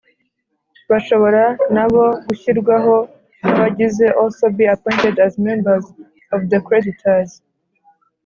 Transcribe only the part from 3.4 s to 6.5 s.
abagize also be appointed as members of